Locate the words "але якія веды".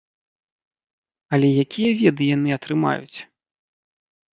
1.37-2.23